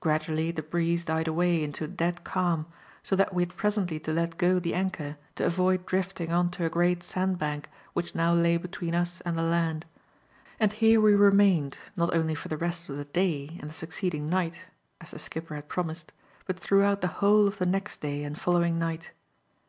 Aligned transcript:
Gradually 0.00 0.50
the 0.50 0.64
breeze 0.64 1.04
died 1.04 1.28
away 1.28 1.62
into 1.62 1.84
a 1.84 1.86
dead 1.86 2.24
calm, 2.24 2.66
so 3.04 3.14
that 3.14 3.32
we 3.32 3.42
had 3.42 3.54
presently 3.56 4.00
to 4.00 4.10
let 4.12 4.36
go 4.36 4.58
the 4.58 4.74
anchor 4.74 5.16
to 5.36 5.46
avoid 5.46 5.86
drifting 5.86 6.32
on 6.32 6.50
to 6.50 6.64
a 6.64 6.68
great 6.68 7.04
sand 7.04 7.38
bank 7.38 7.68
which 7.92 8.12
now 8.12 8.32
lay 8.34 8.56
between 8.56 8.96
us 8.96 9.20
and 9.20 9.38
the 9.38 9.44
land. 9.44 9.86
And 10.58 10.72
here 10.72 11.00
we 11.00 11.14
remained 11.14 11.78
not 11.94 12.12
only 12.12 12.34
for 12.34 12.48
the 12.48 12.56
rest 12.58 12.88
of 12.88 12.96
the 12.96 13.04
day 13.04 13.58
and 13.60 13.70
the 13.70 13.74
succeeding 13.74 14.28
night, 14.28 14.58
as 15.00 15.12
the 15.12 15.20
skipper 15.20 15.54
had 15.54 15.68
promised, 15.68 16.10
but 16.46 16.58
throughout 16.58 17.00
the 17.00 17.06
whole 17.22 17.46
of 17.46 17.58
the 17.58 17.64
next 17.66 18.00
day 18.00 18.24
and 18.24 18.36
following 18.36 18.76
night. 18.76 19.12